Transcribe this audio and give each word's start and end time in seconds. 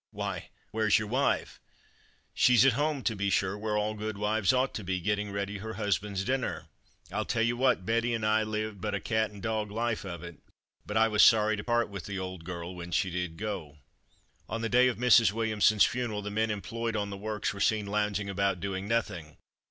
'Why, 0.09 0.49
where's 0.71 0.97
your 0.97 1.07
wife?' 1.09 1.59
'She's 2.33 2.65
at 2.65 2.73
home, 2.73 3.03
to 3.03 3.15
be 3.15 3.29
sure, 3.29 3.55
where 3.55 3.77
all 3.77 3.93
good 3.93 4.17
wives 4.17 4.51
ought 4.51 4.73
to 4.73 4.83
be 4.83 4.99
getting 4.99 5.31
ready 5.31 5.59
her 5.59 5.75
husband's 5.75 6.23
dinner.' 6.23 6.69
I'll 7.11 7.23
tell 7.23 7.43
you 7.43 7.55
what, 7.55 7.85
Betty 7.85 8.15
and 8.15 8.25
I 8.25 8.41
lived 8.41 8.81
but 8.81 8.95
a 8.95 8.99
cat 8.99 9.29
and 9.29 9.43
dog 9.43 9.69
life 9.69 10.03
of 10.03 10.23
it, 10.23 10.37
but 10.87 10.97
I 10.97 11.07
was 11.07 11.21
sorry 11.21 11.55
to 11.55 11.63
part 11.63 11.87
with 11.87 12.05
the 12.07 12.17
old 12.17 12.45
girl 12.45 12.73
when 12.73 12.89
she 12.89 13.11
did 13.11 13.37
go." 13.37 13.77
On 14.49 14.61
the 14.63 14.69
day 14.69 14.87
of 14.87 14.97
Mrs. 14.97 15.33
Williamson's 15.33 15.85
funeral, 15.85 16.23
the 16.23 16.31
men 16.31 16.49
employed 16.49 16.95
on 16.95 17.11
the 17.11 17.15
works 17.17 17.53
were 17.53 17.59
seen 17.59 17.85
lounging 17.85 18.27
about 18.27 18.59
doing 18.59 18.87
nothing. 18.87 19.37